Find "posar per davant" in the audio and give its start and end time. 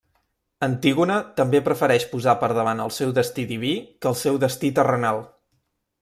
2.13-2.81